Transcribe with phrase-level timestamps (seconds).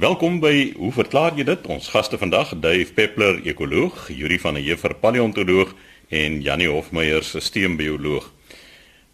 [0.00, 1.66] Welkom by Hoe verklaar jy dit?
[1.68, 5.74] Ons gaste vandag, Dave Peppler, ekoloog, Yuri van der Heever, paleontoloog
[6.08, 8.30] en Janie Hofmeyer, sisteembioloog.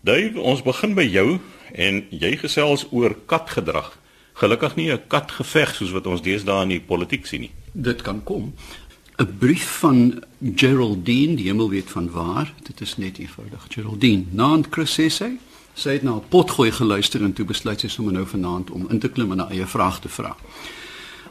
[0.06, 1.40] Dave, ons begin by jou
[1.74, 3.88] en jy gesels oor katgedrag.
[4.38, 7.52] Gelukkig nie 'n katgeveg soos wat ons deesdae in die politiek sien nie.
[7.72, 8.54] Dit kan kom.
[9.18, 10.22] 'n Brief van
[10.54, 12.54] Geraldine, die hemel weet van waar.
[12.62, 14.24] Dit is net eenvoudig Geraldine.
[14.30, 15.32] Naand Chris sê sy,
[15.76, 18.98] sy het na 'n potgooi geluister en toe besluit sy sommer nou vanaand om in
[18.98, 20.36] te klim en 'n eie vraag te vra.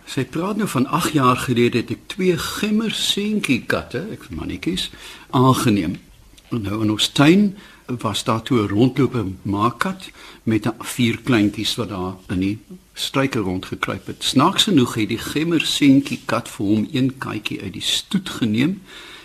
[0.06, 4.92] Sy praat nou van 8 jaar gelede het ek twee gemmer seentjie katte, ek mannetjies,
[5.30, 5.98] aangeneem.
[6.52, 10.10] En nou in ons tuin was daar toe 'n rondlope maakat
[10.44, 12.60] met vier kleintjies wat daar in die
[12.94, 14.24] struike rondgekruip het.
[14.24, 18.82] Snaaks genoeg het die gemmer seentjie kat vir hom een katjie uit die stoet geneem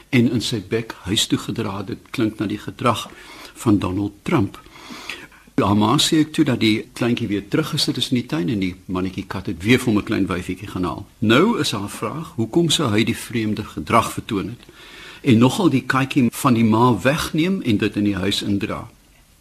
[0.08, 1.82] en in sy bek huis toe gedra.
[1.82, 3.08] Dit klink na die gedrag
[3.54, 4.60] van Donald Trump.
[5.60, 8.62] Ja, maar sê ek toe dat die kleintjie weer teruggesit is in die tuin en
[8.62, 11.06] die mannetjie kat het weer vir 'n klein wyfietjie gaan haal.
[11.18, 14.62] Nou is haar vraag, hoekom sou hy die vreemde gedrag vertoon het
[15.20, 18.88] en nogal die katjie van die ma wegneem en dit in die huis indra?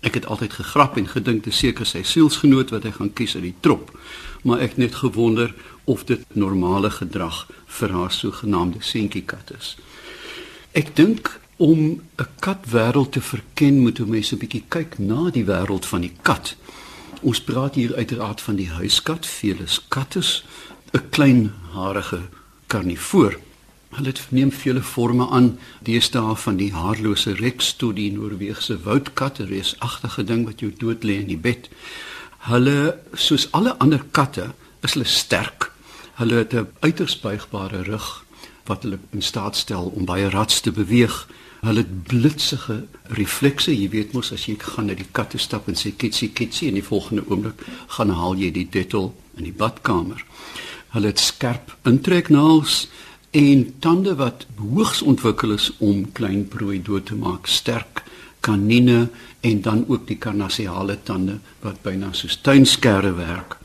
[0.01, 3.43] Ek het altyd gegrap en gedink te seker sy sielsgenoot wat hy gaan kies uit
[3.43, 3.97] die trop,
[4.43, 5.55] maar ek net gewonder
[5.85, 9.77] of dit normale gedrag vir haar sogenaamde seentjie kat is.
[10.71, 15.85] Ek dink om 'n katwêreld te verken, moet mense 'n bietjie kyk na die wêreld
[15.85, 16.55] van die kat.
[17.21, 20.45] Ons praat hier uiteraard van die huiskat, Felis catus,
[20.93, 22.19] 'n klein harige
[22.67, 23.39] karnivoor.
[23.89, 29.39] Hulle het neem vele forme aan, deesdae van die haarlose rex tot die Noorse woudkat,
[29.39, 31.69] 'n reusagtige ding wat jou dood lê in die bed.
[32.37, 35.71] Hulle, soos alle ander katte, is hulle sterk.
[36.13, 38.25] Hulle het 'n uiters buigbare rug
[38.65, 41.27] wat hulle in staat stel om baie rats te beweeg.
[41.59, 42.85] Hulle het blitsige
[43.17, 43.73] reflekse.
[43.75, 46.79] Jy weet mos as jy gaan na die katte stap en sê kitsie kitsie en
[46.79, 47.61] die volgende oomblik
[47.97, 50.23] gaan haal jy die dettel in die badkamer.
[50.95, 52.87] Hulle het skerp intreknaels
[53.35, 57.47] en tande wat hoogs ontwikkel is om klein prooi dood te maak.
[57.47, 58.03] Sterk
[58.39, 59.09] kanine
[59.43, 63.58] en dan ook die karnasiale tande wat byna soos tuinskerre werk.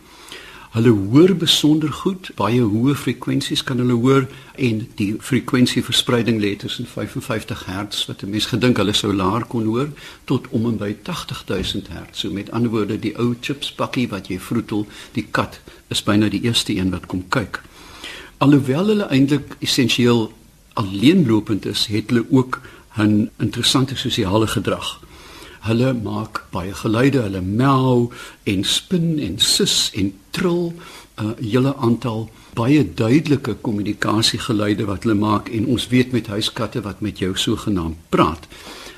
[0.74, 4.24] Hulle hoor besonder goed, baie hoë frekwensies kan hulle hoor
[4.58, 9.68] en die frekwensieverspreiding lê tussen 55 Hz wat 'n mens gedink hulle sou laer kon
[9.70, 9.92] hoor
[10.24, 12.18] tot om en by 80000 Hz.
[12.18, 16.28] So met ander woorde, die ou chips pakkie wat jy vroetel, die kat is byna
[16.28, 17.62] die eerste een wat kom kyk.
[18.38, 20.32] Alhoewel hulle eintlik essensieel
[20.72, 22.60] alleenlopend is, het hulle ook
[22.98, 25.03] 'n interessante sosiale gedrag.
[25.64, 28.10] Hulle maak baie geluide, hulle mel
[28.44, 30.72] en spin en sis en trill
[31.16, 36.82] 'n uh, hele aantal baie duidelike kommunikasiegeluide wat hulle maak en ons weet met huiskatte
[36.82, 38.48] wat met jou sogenaamd praat.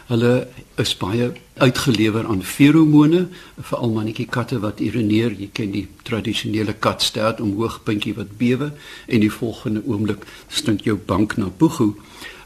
[0.06, 0.46] Hulle
[0.78, 3.26] is baie uitgelewer aan feromone,
[3.58, 5.32] veral mannetjie katte wat urineer.
[5.34, 8.72] Jy ken die tradisionele katstert omhoog puntjie wat bewe
[9.06, 11.94] en die volgende oomblik stink jou bank na poegoe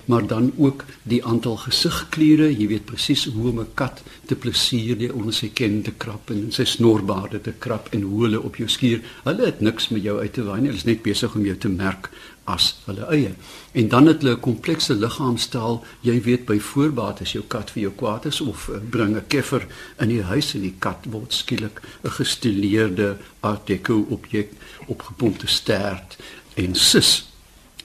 [0.05, 4.99] maar dan ook die aantal gesigkliere, jy weet presies hoe om 'n kat te plesier
[4.99, 8.57] die onder sy ken te krap en sy snorbaarde te krap en hoe hulle op
[8.57, 9.01] jou skuur.
[9.25, 11.57] Hulle het niks met jou uit te waai nie, hulle is net besig om jou
[11.57, 12.11] te merk
[12.45, 13.35] as hulle eie.
[13.73, 15.85] En dan het hulle 'n komplekse liggaamstaal.
[16.01, 19.27] Jy weet by voorbaat as jou kat vir jou kwaad is of uh, bring 'n
[19.27, 19.67] keffer
[19.99, 24.51] in die huis en die kat word skielik 'n gestileerde art deco objek
[24.87, 26.17] opgepompte stert
[26.55, 27.30] en sis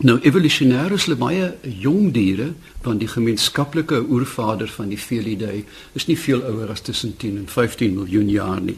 [0.04, 2.50] Nou evolusionêr is hulle baie jong diere
[2.84, 5.62] want die gemeenskaplike oervader van die Felidae
[5.96, 8.76] is nie veel ouer as tussen 10 en 15 miljoen jaar nie.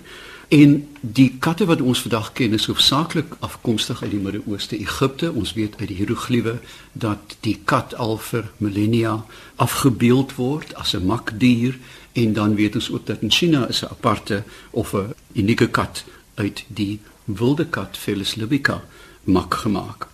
[0.54, 5.32] En die katte wat ons vandag ken is hoofsaaklik afkomstig uit die Midde-Ooste, Egipte.
[5.34, 6.60] Ons weet uit die hieroglife
[6.94, 9.16] dat die kat al vir millennia
[9.56, 11.80] afgebeeld word as 'n makdier
[12.14, 16.06] en dan weet ons ook dat in China is 'n aparte of 'n unieke kat
[16.36, 18.84] uit die wilde kat Felis libica
[19.24, 20.08] mak gemaak.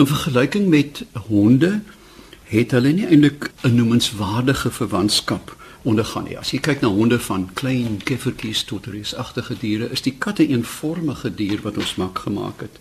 [0.00, 1.80] In vergelyking met honde
[2.48, 6.38] het hulle nie eintlik 'n noemenswaardige verwantskap ondergaan nie.
[6.38, 10.50] As jy kyk na honde van klein keffertjies tot reusagtige diere, is die katte 'n
[10.50, 12.80] eenvormige dier wat ons mak gemaak het.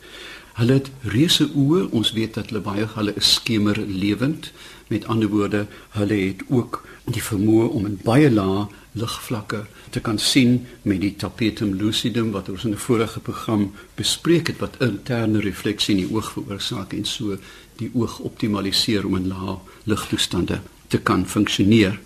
[0.53, 1.89] Hulle het reuse oë.
[1.91, 4.51] Ons weet dat hulle baie hulle is skemer lewend.
[4.87, 10.17] Met ander woorde, hulle het ook die vermoë om in baie lae ligvlakke te kan
[10.19, 15.39] sien met die tapetum lucidum wat ons in 'n vorige program bespreek het wat interne
[15.39, 17.37] refleksie in die oog veroorsaak en so
[17.77, 21.99] die oog optimaliseer om in lae ligtoestande te kan funksioneer.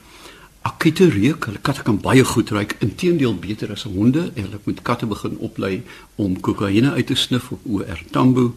[0.62, 4.32] Akute reuk, hulle katte kan baie goed ruik, inteendeel beter as honde.
[4.36, 5.84] Hulle moet katte begin oplei
[6.16, 8.54] om kokaine uit te snif of oor tambo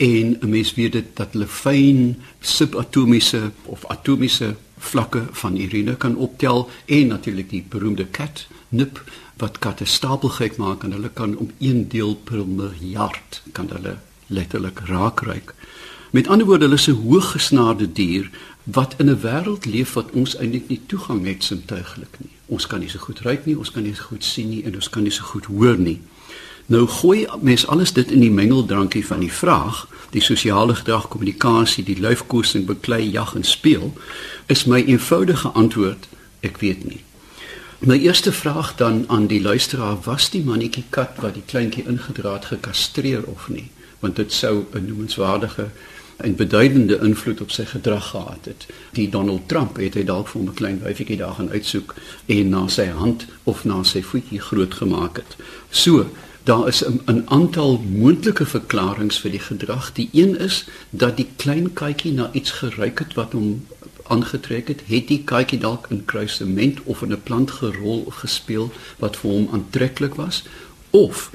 [0.00, 6.16] en 'n mens weet dit dat hulle fyn subatomiese of atomiese vlakke van urine kan
[6.16, 9.02] optel en natuurlik die beroemde cat nip
[9.36, 14.78] wat katte stapelgek maak en hulle kan om 1 deel per miljard kan hulle letterlik
[14.78, 15.54] raakryk.
[16.10, 18.30] Met ander woorde, hulle is 'n hooggesnaarde dier
[18.64, 22.30] wat in 'n wêreld leef wat ons eintlik nie toegang het sintuiglik nie.
[22.46, 24.74] Ons kan nie so goed ruik nie, ons kan nie so goed sien nie en
[24.74, 26.00] ons kan nie so goed hoor nie.
[26.66, 31.84] Nou gooi mens alles dit in die mengeldrankie van die vraag, die sosiale gedrag, kommunikasie,
[31.84, 33.92] die lyfkoesing, beklei, jag en speel,
[34.46, 36.08] is my eenvoudige antwoord,
[36.40, 37.00] ek weet nie.
[37.80, 42.34] My eerste vraag dan aan die luisteraar was die mannetjie kat wat die kleintjie ingedra
[42.36, 43.70] het gekastreer of nie,
[44.00, 45.70] want dit sou 'n noemenswaardige
[46.16, 48.66] en beduidende invloed op sy gedrag gehad het.
[48.92, 51.94] Die Donald Trump het hy dalk vir 'n klein wyfietjie daar gaan uitsoek
[52.26, 55.36] en na sy hand of na sy voetjie groot gemaak het.
[55.70, 56.10] So,
[56.44, 59.92] daar is 'n aantal moontlike verklaringe vir die gedrag.
[59.92, 63.66] Die een is dat die klein katjie na iets geruik het wat hom
[64.06, 68.72] aangetrek het, het die katjie dalk in kruisement of in 'n plant gerol of gespeel
[68.98, 70.42] wat vir hom aantreklik was
[70.90, 71.30] of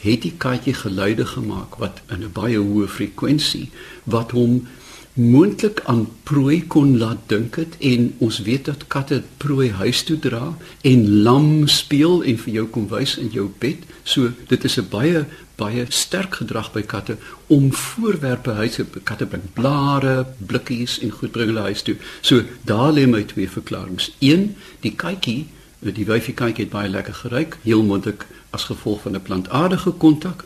[0.00, 3.70] het die katjie geluide gemaak wat in 'n baie hoë frekwensie
[4.04, 4.66] wat hom
[5.14, 10.18] moontlik aan prooi kon laat dink het en ons weet dat katte prooi huis toe
[10.18, 13.86] dra en lam speel en vir jou kom wys in jou bed.
[14.02, 15.24] So dit is 'n baie
[15.56, 17.16] baie sterk gedrag by katte
[17.46, 21.96] om voorwerpe huis te katte bring blare blikkies en goed bring hulle huis toe.
[22.20, 24.10] So daar lê my twee verklaringe.
[24.18, 25.46] Een die katjie
[25.78, 30.44] die wyfie katjie het baie lekker geruik heel moontlik as gevolg van 'n plantaardige kontak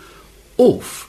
[0.57, 1.09] of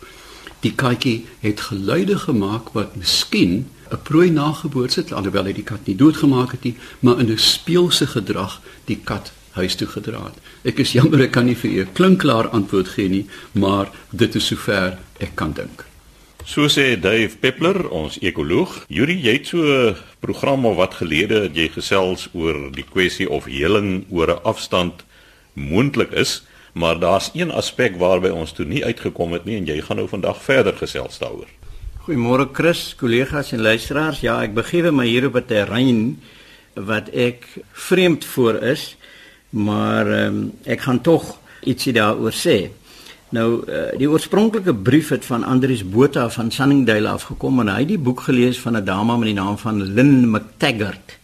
[0.62, 5.86] die katjie het geluide gemaak wat miskien 'n prooi nageboorts het alhoewel hy die kat
[5.86, 10.40] nie doodgemaak het nie maar in 'n speelse gedrag die kat huis toe gedra het.
[10.72, 14.36] Ek is jammer ek kan nie vir u 'n klinkklaar antwoord gee nie, maar dit
[14.36, 15.86] is sover ek kan dink.
[16.46, 18.86] So sê Dave Peppler, ons ekoloog.
[18.88, 23.30] Yuri, jy het so 'n program of wat gelede het jy gesels oor die kwessie
[23.30, 25.04] of heling oor 'n afstand
[25.54, 29.81] moontlik is maar daar's een aspek waarby ons toe nie uitgekom het nie en jy
[29.81, 31.48] gaan nou vandag verder gesels daaroor.
[32.06, 34.19] Goeiemôre Chris, kollegas en luisteraars.
[34.19, 36.21] Ja, ek begewe my hier op 'n terrein
[36.74, 38.95] wat ek vreemd voor is,
[39.50, 42.69] maar um, ek gaan tog ietsie daaroor sê.
[43.30, 47.92] Nou uh, die oorspronklike brief het van Andries Botha van Sunningdale afgekom en hy het
[47.92, 51.18] die boek gelees van 'n dame met die naam van Lynn McTaggart.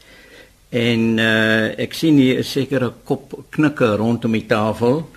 [0.70, 5.10] En uh, ek sien hier 'n sekere kop knikke rondom die tafel.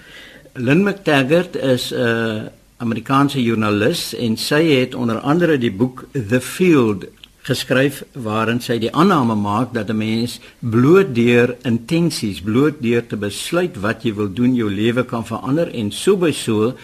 [0.54, 2.42] Lynn McTaggart is 'n uh,
[2.76, 7.04] Amerikaanse joernalis en sy het onder andere die boek The Field
[7.42, 13.16] geskryf waarin sy die aanname maak dat 'n mens bloot deur intensies, bloot deur te
[13.16, 16.74] besluit wat jy wil doen, jou lewe kan verander en so by so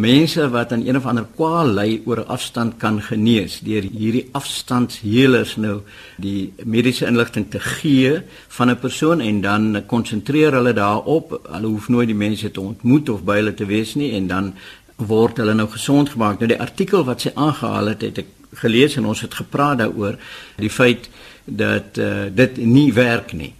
[0.00, 4.28] mense wat aan een of ander kwaal ly oor 'n afstand kan genees deur hierdie
[4.32, 5.80] afstandshelers nou
[6.16, 11.40] die mediese inligting te gee van 'n persoon en dan konsentreer hulle daarop.
[11.52, 14.54] Hulle hoef nooit die mense te ontmoet of by hulle te wees nie en dan
[14.96, 16.38] word hulle nou gesond gemaak.
[16.38, 20.18] Nou die artikel wat sy aangehaal het het ek gelees en ons het gepraat daaroor
[20.56, 21.08] die feit
[21.44, 23.54] dat uh, dit nie werk nie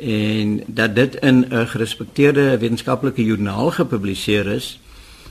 [0.00, 4.80] en dat dit in 'n gerespekteerde wetenskaplike joernaal gepubliseer is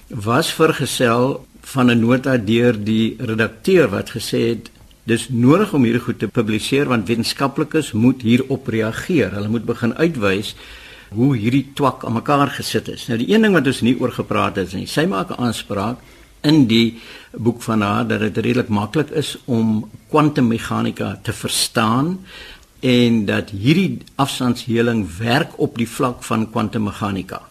[0.09, 4.71] was vergesel van 'n nota deur die redakteur wat gesê het
[5.03, 9.31] dis nodig om hierdie goed te publiseer want wetenskaplikes moet hierop reageer.
[9.31, 10.55] Hulle moet begin uitwys
[11.09, 13.07] hoe hierdie twak aan mekaar gesit is.
[13.07, 15.97] Nou die een ding wat ons nie oor gepraat het nie, sy maak 'n aanspraak
[16.41, 16.99] in die
[17.31, 22.19] boek van haar dat dit redelik maklik is om kwantummeganika te verstaan
[22.79, 27.41] en dat hierdie afstandsheling werk op die vlak van kwantummeganika.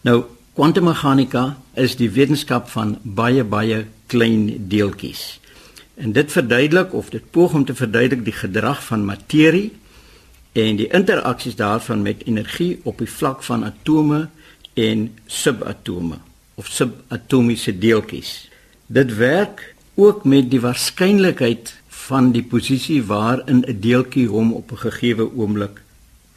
[0.00, 0.24] Nou
[0.58, 5.38] Kwantummeganika is die wetenskap van baie baie klein deeltjies.
[5.94, 9.70] En dit verduidelik of dit poog om te verduidelik die gedrag van materie
[10.58, 14.24] en die interaksies daarvan met energie op die vlak van atome
[14.74, 16.18] en subatome
[16.58, 18.50] of subatomiese deeltjies.
[18.86, 21.76] Dit werk ook met die waarskynlikheid
[22.08, 25.78] van die posisie waarin 'n deeltjie hom op 'n gegeewe oomblik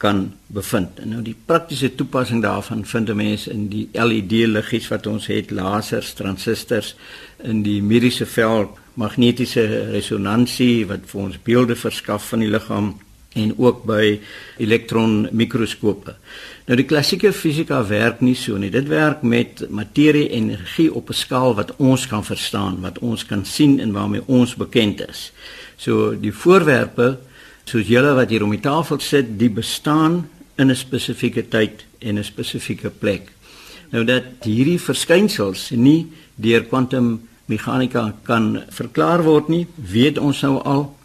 [0.04, 1.00] kan bevind.
[1.00, 5.26] En nou die praktiese toepassing daarvan vind 'n mens in die LED liggies wat ons
[5.26, 6.94] het, lasers, transistors
[7.42, 12.94] in die mediese veld, magnetiese resonansie wat vir ons beelde verskaf van die liggaam
[13.34, 14.20] en ook by
[14.62, 16.14] elektronmikroskope.
[16.66, 18.70] Nou die klassieke fisika werk nie so nie.
[18.70, 23.26] Dit werk met materie en energie op 'n skaal wat ons kan verstaan, wat ons
[23.26, 25.32] kan sien en waarmee ons bekend is.
[25.76, 27.18] So die voorwerpe
[27.64, 30.24] soos julle wat hier om die tafel sit, die bestaan
[30.56, 33.32] in 'n spesifieke tyd en 'n spesifieke plek.
[33.90, 40.96] Nou dat hierdie verskynsels nie deur kwantummeganika kan verklaar word nie, weet ons nou al.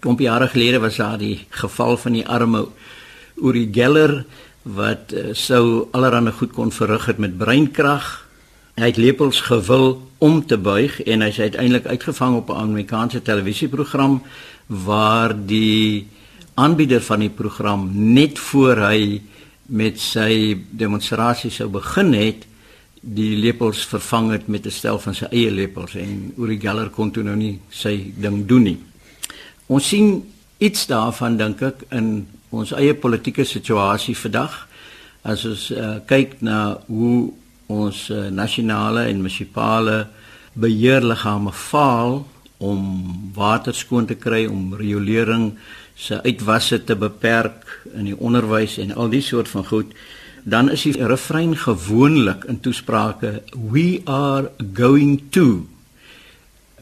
[0.00, 2.66] Kom jare gelede was daar die geval van die arme
[3.36, 4.24] Uri Geller
[4.62, 8.22] wat uh, sou allerhande goed kon verrig het met breinkrag
[8.72, 14.22] Hy het lepels gewil om te buig en hy's uiteindelik uitgevang op 'n Amerikaanse televisieprogram
[14.72, 16.08] waar die
[16.54, 19.20] aanbieder van die program net voor hy
[19.72, 22.46] met sy demonstrasie sou begin het
[23.02, 27.10] die lepels vervang het met 'n stel van sy eie lepels en Uri Geller kon
[27.10, 28.78] toe nou nie sy ding doen nie.
[29.66, 30.22] Ons sien
[30.58, 34.68] iets daarvan dink ek in ons eie politieke situasie vandag
[35.22, 37.32] as ons uh, kyk na hoe
[37.66, 40.06] ons uh, nasionale en munisipale
[40.54, 42.26] beheerliggame faal
[42.62, 42.80] om
[43.34, 45.52] water skoon te kry om riolering
[45.98, 49.92] se uitwasse te beperk in die onderwys en al die soort van goed
[50.42, 55.66] dan is die refrein gewoonlik in toesprake we are going to.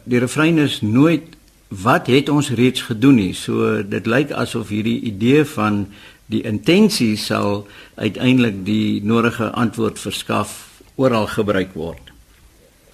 [0.04, 1.36] Die refrein is nooit
[1.68, 3.34] wat het ons reeds gedoen nie?
[3.36, 5.84] So dit lyk asof hierdie idee van
[6.32, 12.10] die intensie sal uiteindelik die nodige antwoord verskaf oral gebruik word.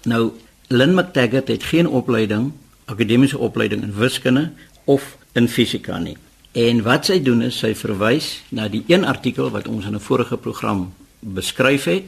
[0.05, 0.33] Nou
[0.69, 2.51] Lynn McTaggart het geen opleiding
[2.87, 4.53] akademiese opleiding in wiskunde
[4.85, 6.17] of in fisika nie
[6.57, 10.01] En wat sy doen is sy verwys na die een artikel wat ons in 'n
[10.01, 12.05] vorige program beskryf het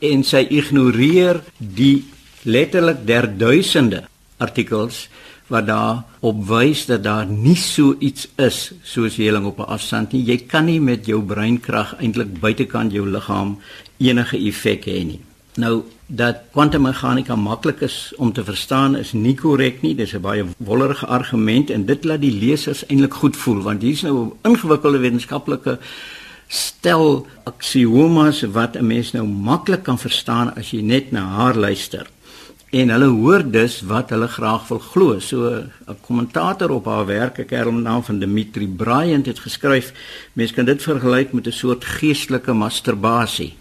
[0.00, 2.04] en sy ignoreer die
[2.42, 4.04] letterlik derduisende
[4.38, 5.08] artikels
[5.48, 10.12] wat daar op wys dat daar nie so iets is soos heling op 'n afstand
[10.12, 10.22] nie.
[10.22, 13.58] Jy kan nie met jou breinkrag eintlik buitekant jou liggaam
[13.98, 15.20] enige effek hê nie.
[15.60, 19.94] Nou dat kwantummeganika maklik is om te verstaan is nie korrek nie.
[19.94, 24.02] Dis 'n baie wollerige argument en dit laat die lesers eintlik goed voel want hier's
[24.02, 25.78] nou 'n ingewikkelde wetenskaplike
[26.48, 32.06] stel aksiomas wat 'n mens nou maklik kan verstaan as jy net na haar luister.
[32.70, 35.18] En hulle hoor dus wat hulle graag wil glo.
[35.18, 35.36] So
[35.86, 39.92] 'n kommentator op haar werk, 'n kerel met naam van Dimitri Bryant het geskryf,
[40.32, 43.54] mens kan dit vergelyk met 'n soort geestelike masturbasie.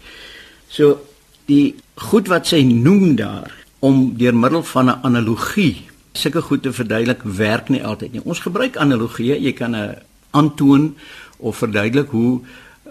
[0.68, 1.09] So
[1.50, 1.76] die
[2.10, 7.24] goed wat sy noem daar om deur middel van 'n analogie sulke goed te verduidelik
[7.24, 8.24] werk nie altyd nie.
[8.24, 9.96] Ons gebruik analogieë, jy kan 'n
[10.32, 10.96] aantoon
[11.38, 12.42] of verduidelik hoe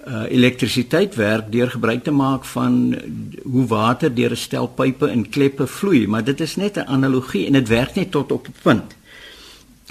[0.09, 2.97] uh, elektrisiteit werk deur gebruik te maak van
[3.43, 7.47] hoe water deur 'n stel pipe en kleppe vloei, maar dit is net 'n analogie
[7.47, 8.97] en dit werk net tot op 'n punt.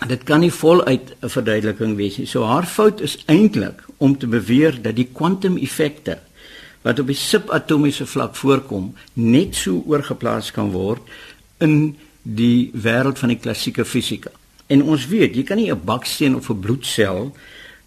[0.07, 2.27] Dit kan nie voluit 'n verduideliking wees nie.
[2.27, 6.19] So haar fout is eintlik om te beweer dat die kwantumeffekte
[6.87, 11.03] wat op die subatomiese vlak voorkom net so oorgeplaas kan word
[11.63, 14.31] in die wêreld van die klassieke fisika.
[14.71, 17.35] En ons weet, jy kan nie 'n baksteen of 'n bloedsel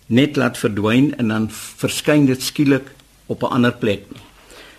[0.07, 2.93] net laat verdwyn en dan verskyn dit skielik
[3.27, 4.23] op 'n ander plek nie.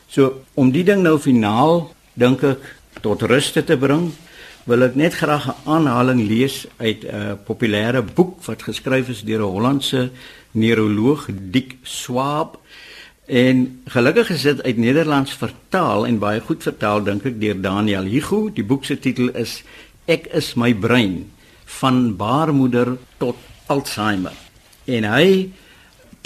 [0.08, 4.12] So om die ding nou finaal dink ek tot rus te bring,
[4.66, 9.40] wil ek net graag 'n aanhaling lees uit 'n populêre boek wat geskryf is deur
[9.40, 10.12] 'n Hollandse
[10.52, 12.61] neuroloog Dick Swab
[13.32, 18.10] En gelukkig is dit uit Nederlands vertaal en baie goed vertaal dink ek deur Daniel
[18.12, 18.50] Hugo.
[18.52, 19.62] Die boek se titel is
[20.04, 21.32] Ek is my brein
[21.80, 23.40] van baarmoeder tot
[23.72, 24.36] Alzheimer.
[24.84, 25.48] En hy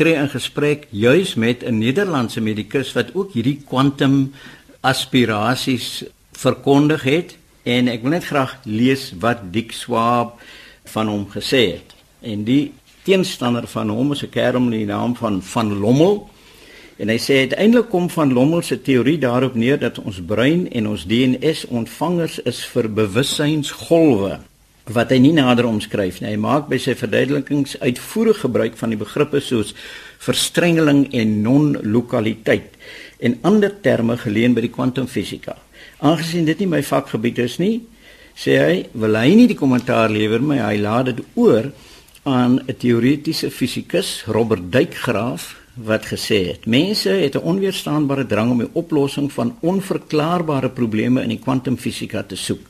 [0.02, 4.34] tree in gesprek juis met 'n Nederlandse medikus wat ook hierdie kwantum
[4.82, 10.42] aspirasies verkondig het en ek wil net graag lees wat Dick Swab
[10.86, 11.94] van hom gesê het.
[12.22, 16.34] En die teenstander van hom is 'n kerel met die naam van van Lommel
[16.96, 20.88] En hy sê uiteindelik kom van Lommel se teorie daarop neer dat ons brein en
[20.88, 24.38] ons DNS ontvangers is vir bewussynsgolwe
[24.96, 26.30] wat hy nie nader omskryf nie.
[26.30, 29.74] Hy maak by sy verduidelikings uitvoerig gebruik van die begrippe soos
[30.22, 32.78] verstrengeling en non-lokaliteit
[33.26, 35.58] en ander terme geleen by die kwantumfisika.
[36.06, 37.80] Aangesien dit nie my vakgebied is nie,
[38.38, 41.72] sê hy, wil hy nie die kommentaar lewer nie, hy laat dit oor
[42.24, 48.58] aan 'n teoretiese fisikus, Robert Duykgraaf, wat gesê het: Mense het 'n onweerstaanbare drang om
[48.58, 52.62] die oplossing van onverklaarbare probleme in die kwantumfisika te soek.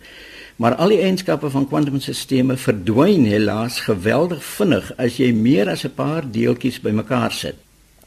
[0.55, 5.93] Maar al die eienskappe van kwantumstelsels verdwyn helaas geweldig vinnig as jy meer as 'n
[5.93, 7.55] paar deeltjies bymekaar sit.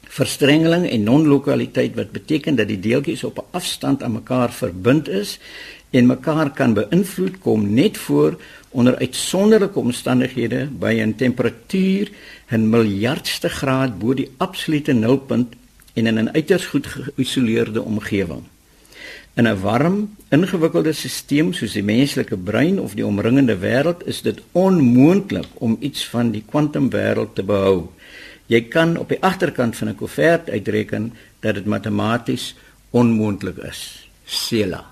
[0.01, 5.39] Verstrengeling en non-lokaliteit wat beteken dat die deeltjies op 'n afstand aan mekaar verbind is
[5.89, 8.37] en mekaar kan beïnvloed kom net voor
[8.71, 12.11] onder uitsonderlike omstandighede by 'n temperatuur
[12.51, 15.55] 'n miljardste graad bo die absolute nulpunt
[15.93, 18.43] en in 'n uiters goed geïsoleerde omgewing.
[19.33, 24.41] In 'n warm, ingewikkelde stelsel soos die menslike brein of die omringende wêreld is dit
[24.51, 27.89] onmoontlik om iets van die kwantumwêreld te behou.
[28.45, 32.55] Jy kan op die agterkant van 'n koevert uitreken dat dit matematies
[32.89, 34.09] onmoontlik is.
[34.25, 34.85] Sela.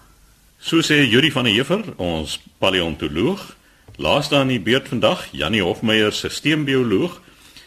[0.60, 3.56] So sê Juri van der Heever, ons paleontoloog,
[3.98, 7.22] laaste aan die beurt vandag, Janie Hofmeyer, sisteembioloog.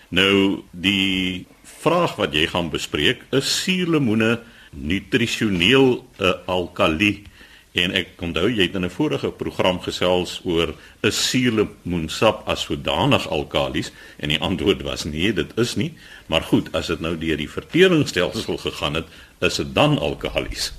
[0.09, 7.31] Nou die vraag wat jy gaan bespreek is suurlemoene nutrisioneel 'n uh, alkali
[7.79, 13.29] En ek onthou jy het in 'n vorige program gesels oor 'n suurlemoensap as sodanig
[13.29, 15.95] alkalies en die antwoord was nee, dit is nie.
[16.27, 19.07] Maar goed, as dit nou deur die verteringsstelsel gegaan het,
[19.41, 20.73] is dit dan alkalies.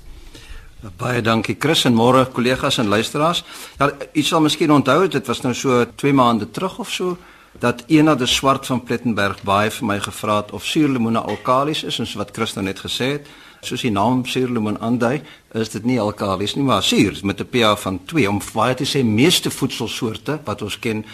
[0.82, 3.44] Baie dankie Chris en môre kollegas en luisteraars.
[3.78, 7.16] Ja, u sal miskien onthou dit was nou so 2 maande terug of so
[7.60, 11.98] dat Ena de Swart van Plettenberg baie vir my gevra het of suurlemoene alkalies is
[11.98, 13.30] en so wat Chris nou net gesê het
[13.62, 15.22] soos die naam suurlemoen aandui,
[15.54, 18.84] is dit nie alkalies nie, maar suur met 'n pH van 2 om baie te
[18.84, 21.04] sê meeste voedselsoorte wat ons ken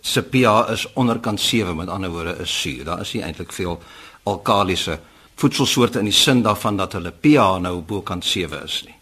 [0.00, 2.84] se pH is onderkant 7, met ander woorde is suur.
[2.84, 3.82] Daar is nie eintlik veel
[4.22, 4.98] alkalisiese
[5.34, 8.95] voedselsoorte in die sin daarvan dat hulle pH nou bokant 7 is nie.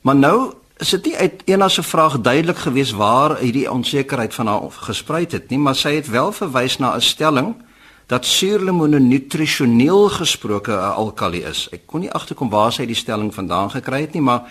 [0.00, 4.70] Maar nou is dit nie uit enige vraag duidelik gewees waar hierdie onsekerheid van haar
[4.70, 7.54] gesprei het nie, maar sy het wel verwys na 'n stelling
[8.06, 11.68] dat suurlemoene nutrisioneel gesproke 'n alkali is.
[11.72, 14.42] Ek kon nie agterkom waar sy die stelling vandaan gekry het nie, maar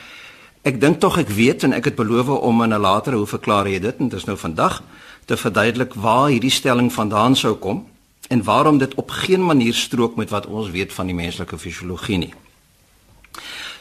[0.61, 3.67] ek dink tog ek weet en ek het beloof om in 'n latere hoe verklaar
[3.67, 4.83] jy dit en dit is nou vandag
[5.25, 7.87] te verduidelik waar hierdie stelling vandaan sou kom
[8.27, 12.17] en waarom dit op geen manier strook met wat ons weet van die menslike fisiologie
[12.17, 12.33] nie.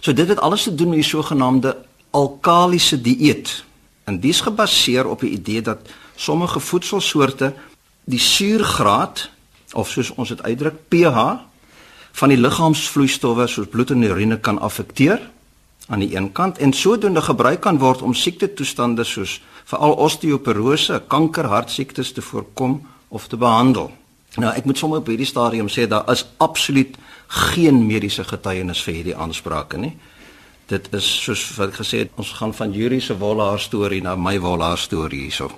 [0.07, 1.77] So dit het alles te doen met die sogenaamde
[2.11, 3.65] alkalisiese dieet.
[4.05, 5.79] En dis gebaseer op die idee dat
[6.15, 7.55] sommige voedselsoorte
[8.05, 9.31] die suurgraad
[9.73, 11.25] of soos ons dit uitdruk pH
[12.13, 15.19] van die liggaamsvloeistowwe soos bloed en urine kan affekteer
[15.89, 21.51] aan die een kant en sodoende gebruik kan word om siektetoestande soos veral osteoporose, kanker,
[21.51, 23.91] hartsiektes te voorkom of te behandel.
[24.37, 26.95] Nou ek moet sommer op hierdie stadium sê daar is absoluut
[27.27, 29.97] geen mediese getuienis vir hierdie aansprake nie.
[30.67, 34.17] Dit is soos wat ek gesê het, ons gaan van Jurie se wolhaar storie na
[34.17, 35.51] my wolhaar storie hierso.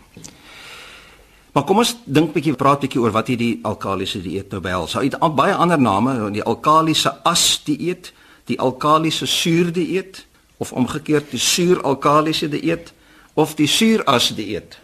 [1.53, 4.61] Maar kom ons dink 'n bietjie praat 'n bietjie oor wat hierdie alkalisiese dieet nou
[4.61, 4.93] behels.
[4.93, 8.13] Hy het baie ander name, die alkalisiese as dieet,
[8.45, 12.93] die alkalisiese suur dieet of omgekeerd die suur alkalisiese dieet
[13.35, 14.79] of die suur as dieet.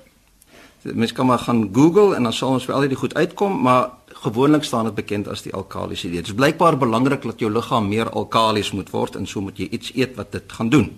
[0.82, 3.90] Mens kan maar gaan Google en dan sal ons wel al die goed uitkom, maar
[4.24, 6.26] gewoonlik staan dit bekend as die alkalisiese dieet.
[6.26, 9.68] Dit is blykbaar belangrik dat jou liggaam meer alkalies moet word en so moet jy
[9.70, 10.90] iets eet wat dit gaan doen.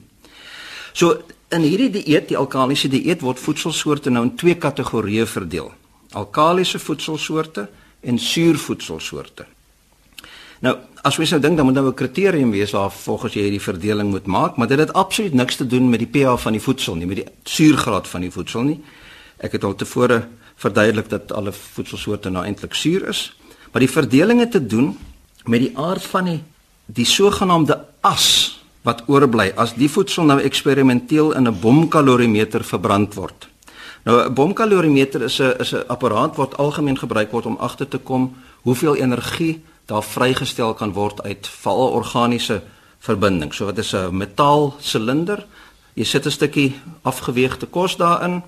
[0.93, 1.19] So
[1.55, 5.69] In hierdie dieet, die alkalisiese dieet word voedselsoorte nou in twee kategorieë verdeel.
[6.19, 7.69] Alkalisiese voedselsoorte
[8.03, 9.47] en suurvoedselsoorte.
[10.67, 10.73] Nou,
[11.07, 14.11] as mens nou dink dan moet nou 'n kriterium wees waar volgens jy hierdie verdeling
[14.11, 16.95] moet maak, maar dit het absoluut niks te doen met die pH van die voedsel
[16.95, 18.81] nie, met die suurgraad van die voedsel nie.
[19.39, 23.37] Ek het al tevore verduidelik dat alle voedselsoorte nou eintlik suur is,
[23.73, 24.99] maar die verdeling het te doen
[25.45, 26.43] met die aard van die
[26.87, 28.27] die sogenaamde as
[28.87, 33.49] wat oorbly as die voedsel nou eksperimenteel in 'n bomkaloriemeter verbrand word.
[34.05, 37.99] Nou 'n bomkaloriemeter is 'n is 'n apparaat wat algemeen gebruik word om agter te
[37.99, 42.63] kom hoeveel energie daar vrygestel kan word uit veral organiese
[42.99, 43.57] verbindings.
[43.57, 45.47] So wat is 'n metaal silinder?
[45.95, 48.43] Jy sit 'n stukkie afgeweegde kos daarin,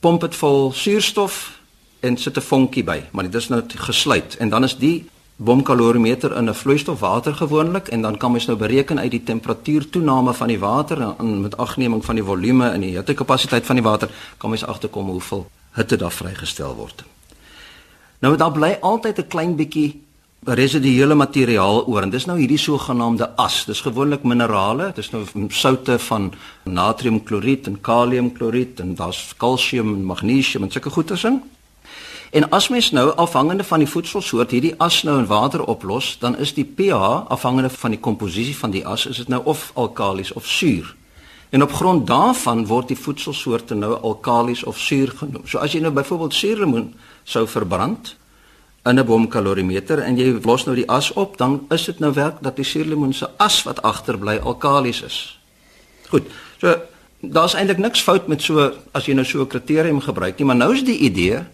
[0.00, 1.58] pomp dit vol suurstof
[2.00, 5.06] en sit 'n vonkie by, maar dit is nou gesluit en dan is die
[5.36, 10.34] bomkalorimeter in 'n vloeistof water gewoonlik en dan kan mens nou bereken uit die temperatuurtoename
[10.34, 14.10] van die water en met agneming van die volume en die hittekapasiteit van die water
[14.36, 17.04] kan mens agterkom hoeveel hitte daar vrygestel word.
[18.18, 20.02] Nou daar bly altyd 'n klein bietjie
[20.46, 23.64] residuele materiaal oor en dis nou hierdie sogenaamde as.
[23.66, 26.32] Dis gewoonlik minerale, dis nou soutte van
[26.64, 31.40] natriumkloried en kaliumkloried en daar's kalsium en magnesium en sulke goeie
[32.30, 36.36] En as mens nou afhangende van die voedselsoort hierdie as nou in water oplos, dan
[36.36, 40.32] is die pH afhangende van die komposisie van die as, is dit nou of alkalies
[40.32, 40.94] of suur.
[41.50, 45.46] En op grond daarvan word die voedselsoorte nou alkalies of suur genoem.
[45.48, 48.16] So as jy nou byvoorbeeld suurlemoen sou verbrand
[48.88, 52.36] in 'n bomkalorimeter en jy los nou die as op, dan is dit nou werk
[52.40, 55.38] dat die suurlemoen se as wat agterbly alkalies is.
[56.08, 56.24] Goed.
[56.60, 56.76] So
[57.20, 60.56] daar's eintlik niks fout met so as jy nou so 'n kriterium gebruik nie, maar
[60.56, 61.44] nou is die idee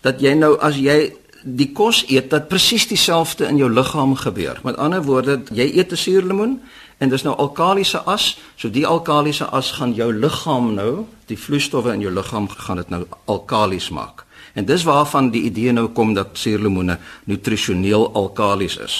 [0.00, 1.12] dat jy nou as jy
[1.42, 4.60] die kos eet dat presies dieselfde in jou liggaam gebeur.
[4.62, 6.60] Met ander woorde, jy eet 'n suurlemoen
[6.98, 11.92] en dis nou alkalisiese as, so die alkalisiese as gaan jou liggaam nou, die vloeistowwe
[11.92, 14.24] in jou liggaam gaan dit nou alkalies maak.
[14.52, 18.96] En dis waarvan die idee nou kom dat suurlemoene nutrisioneel alkalies is,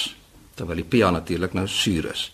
[0.57, 2.31] terwyl die pH natuurlik nou suur is.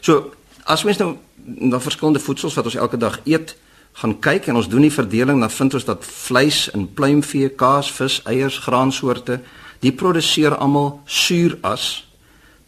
[0.00, 0.32] So,
[0.64, 3.56] as mens nou na verskillende voedsels wat ons elke dag eet,
[3.98, 7.90] gaan kyk en ons doen die verdeling dan vind ons dat vleis en pluimvee, kaas,
[7.90, 9.40] vis, eiers, graansoorte,
[9.80, 12.06] die produseer almal suuras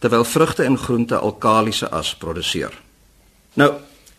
[0.03, 2.73] terwyl vrugte en groente alkalisiese as produseer.
[3.55, 3.69] Nou,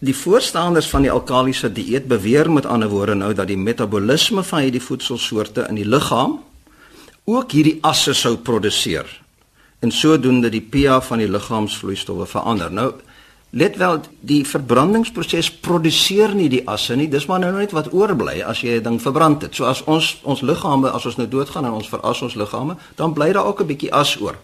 [0.04, 4.66] die voorstanders van die alkalisiese dieet beweer met ander woorde nou dat die metabolisme van
[4.66, 6.38] hierdie voedselsoorte in die liggaam
[7.24, 9.08] ook hierdie asse sou produseer
[9.80, 12.72] en sodoende die pH van die liggaamsvloeistowwe verander.
[12.72, 12.92] Nou
[13.54, 17.06] Let wel, die verbrandingsproses produseer nie die asse nie.
[17.06, 19.54] Dis maar nou net wat oorbly as jy 'n ding verbrand het.
[19.54, 23.12] So as ons ons liggame, as ons nou doodgaan en ons veras ons liggame, dan
[23.12, 24.34] bly daar ook 'n bietjie as oor.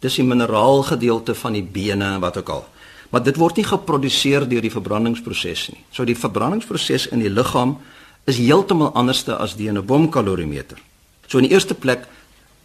[0.00, 2.66] Dis die mineraal gedeelte van die bene en wat ook al.
[3.12, 5.82] Maar dit word nie geproduseer deur die verbrandingsproses nie.
[5.92, 7.76] So die verbrandingsproses in die liggaam
[8.24, 10.78] is heeltemal anderste as die in 'n bomkalorimeter.
[11.26, 12.08] So in die eerste plek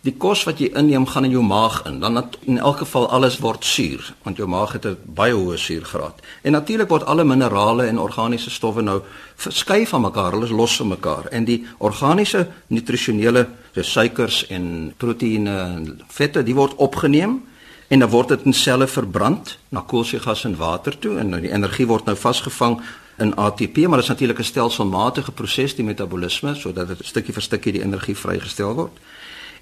[0.06, 2.00] die kos wat jy inneem gaan in jou maag in.
[2.00, 6.22] Dan in elk geval alles word suur want jou maag het 'n baie hoë suurgraad.
[6.44, 9.02] En natuurlik word alle minerale en organiese stowwe nou
[9.36, 11.26] verskei van mekaar, hulle is los van mekaar.
[11.32, 17.42] En die organiese nutrisionele so suikers en proteïene en vette, die word opgeneem
[17.88, 21.88] en dan word dit in selle verbrand na koolstofgas en water toe en die energie
[21.88, 22.82] word nou vasgevang
[23.18, 27.42] in ATP, maar dit is natuurlik 'n stelselmatige proses die metabolisme sodat dit stukkie vir
[27.42, 28.98] stukkie die energie vrygestel word.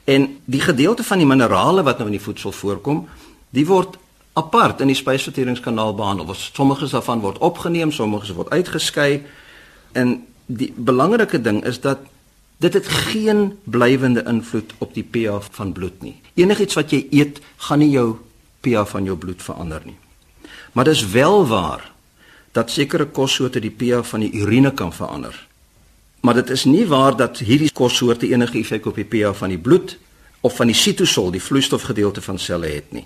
[0.04, 3.08] En die gedeelte van die minerale wat nou in die voedsel voorkom,
[3.50, 3.98] die word
[4.34, 6.34] apart in die spysverteringskanaal behandel.
[6.34, 9.24] Sommige daarvan word opgeneem, sommige word uitgeskei.
[9.92, 11.98] En die belangrike ding is dat
[12.58, 16.22] dit het geen blywende invloed op die pH van bloed nie.
[16.36, 18.18] Enigiets wat jy eet, gaan nie jou
[18.62, 19.98] pH van jou bloed verander nie.
[20.76, 21.92] Maar dis wel waar
[22.52, 25.36] dat sekere kossoorte die pH van die urine kan verander.
[26.22, 29.62] Maar dit is nie waar dat hierdie kossoorte enige effek op die pH van die
[29.62, 29.98] bloed
[30.42, 33.06] of van die sitosol, die vloeistofgedeelte van selle het nie.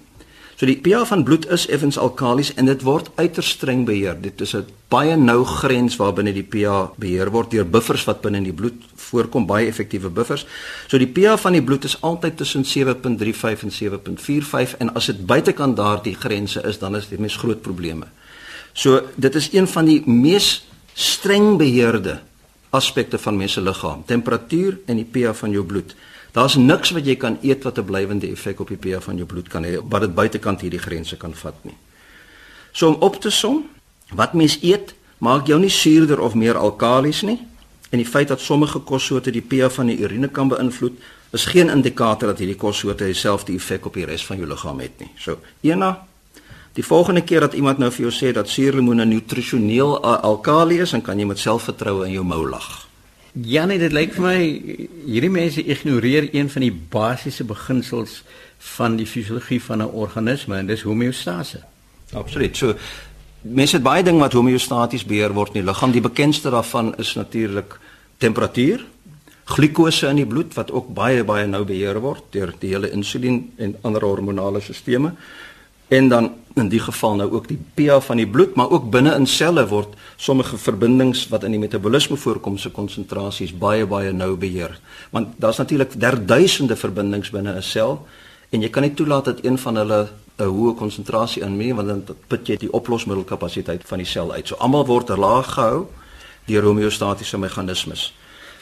[0.60, 4.18] So die pH van bloed is effens alkalies en dit word uiters streng beheer.
[4.20, 8.38] Dit is 'n baie nou grens waarbinne die pH beheer word deur buffers wat binne
[8.38, 10.46] in die bloed voorkom, baie effektiewe buffers.
[10.88, 15.26] So die pH van die bloed is altyd tussen 7.35 en 7.45 en as dit
[15.26, 18.06] buitekant daardie grense is, dan is dit mens groot probleme.
[18.74, 22.20] So dit is een van die mees streng beheerde
[22.70, 25.96] aspekte van mens se liggaam, temperatuur en die pH van jou bloed.
[26.32, 29.26] Daar's niks wat jy kan eet wat 'n blywende effek op die pH van jou
[29.26, 31.78] bloed kan hê, wat dit buitekant hierdie grense kan vat nie.
[32.72, 33.66] So om op te som,
[34.14, 37.40] wat mens eet, maak jou nie suurder of meer alkalies nie.
[37.90, 40.94] En die feit dat sommige kossoorte die pH van die urine kan beïnvloed,
[41.32, 45.00] is geen indikator dat hierdie kossoorte dieselfde effek op die res van jou liggaam het
[45.00, 45.12] nie.
[45.18, 46.08] So, ena
[46.74, 51.02] Die volgende keer dat iemand nou vir jou sê dat suurlemoene nutrisioneel alkali is, dan
[51.02, 52.89] kan jy met selfvertroue in jou mou lag.
[53.46, 54.40] Ja nee, dit lyk vir my
[55.06, 58.24] hierdie mense ignoreer een van die basiese beginsels
[58.76, 61.64] van die fisiologie van 'n organisme en dis homeostase.
[62.14, 62.58] Absoluut.
[62.58, 62.76] So
[63.42, 65.92] mense het baie ding wat homeostaties beheer word in die liggaam.
[65.92, 67.80] Die bekendste daarvan is natuurlik
[68.18, 68.86] temperatuur,
[69.46, 73.52] glikose in die bloed wat ook baie baie nou beheer word deur die hele insulien
[73.58, 75.12] en ander hormonale stelsels
[75.90, 79.14] en dan in die geval nou ook die pH van die bloed, maar ook binne
[79.16, 84.36] in selle word sommige verbindings wat in die metabolisme voorkom se konsentrasies baie baie nou
[84.36, 84.80] beheer.
[85.10, 88.06] Want daar's natuurlik derduisende verbindings binne 'n sel
[88.50, 92.04] en jy kan nie toelaat dat een van hulle 'n hoë konsentrasie inneem want dan
[92.28, 94.48] put jy die oplosmiddelkapasiteit van die sel uit.
[94.48, 95.88] So almal word laag gehou
[96.46, 98.14] deur homeostatiese meganismes.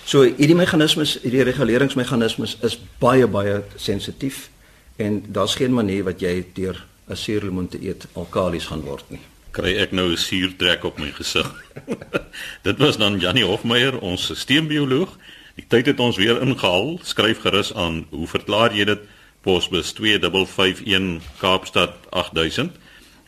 [0.05, 4.49] So hierdie meganismes, hierdie reguleringsmeganismes is baie baie sensitief
[4.95, 9.19] en daar's geen manier wat jy deur 'n suurlemoen te eet alkalies gaan word nie.
[9.51, 11.65] Kry ek nou 'n suurtrek op my gesig.
[12.67, 15.17] Dit was dan Janie Hofmeyer, ons stelselbioloog.
[15.55, 16.99] Die tyd het ons weer ingehaal.
[17.03, 18.07] Skryf gerus aan.
[18.09, 18.99] Hoe verklaar jy dit?
[19.41, 22.75] Posbus 2551 Kaapstad 8000